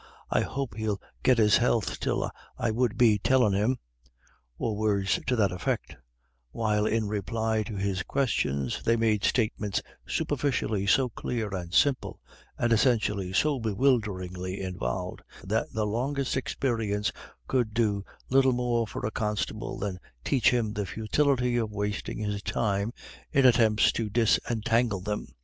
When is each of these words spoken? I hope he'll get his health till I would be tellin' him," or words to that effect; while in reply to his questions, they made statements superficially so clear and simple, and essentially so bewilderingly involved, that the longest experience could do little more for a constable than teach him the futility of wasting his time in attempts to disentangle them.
I 0.31 0.41
hope 0.41 0.73
he'll 0.77 0.99
get 1.21 1.37
his 1.37 1.57
health 1.57 1.99
till 1.99 2.31
I 2.57 2.71
would 2.71 2.97
be 2.97 3.19
tellin' 3.19 3.53
him," 3.53 3.77
or 4.57 4.75
words 4.75 5.19
to 5.27 5.35
that 5.35 5.51
effect; 5.51 5.95
while 6.49 6.87
in 6.87 7.07
reply 7.07 7.61
to 7.67 7.75
his 7.75 8.01
questions, 8.01 8.81
they 8.81 8.95
made 8.95 9.23
statements 9.23 9.79
superficially 10.07 10.87
so 10.87 11.09
clear 11.09 11.49
and 11.49 11.71
simple, 11.71 12.19
and 12.57 12.73
essentially 12.73 13.31
so 13.31 13.59
bewilderingly 13.59 14.59
involved, 14.59 15.21
that 15.43 15.71
the 15.71 15.85
longest 15.85 16.35
experience 16.35 17.11
could 17.47 17.71
do 17.75 18.03
little 18.27 18.53
more 18.53 18.87
for 18.87 19.05
a 19.05 19.11
constable 19.11 19.77
than 19.77 19.99
teach 20.23 20.49
him 20.49 20.73
the 20.73 20.87
futility 20.87 21.57
of 21.57 21.71
wasting 21.71 22.17
his 22.17 22.41
time 22.41 22.91
in 23.31 23.45
attempts 23.45 23.91
to 23.91 24.09
disentangle 24.09 25.01
them. 25.01 25.27